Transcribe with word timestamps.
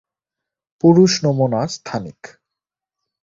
পুরুষ 0.83 1.11
নমুনা 1.23 1.61
স্থানিক। 1.75 2.21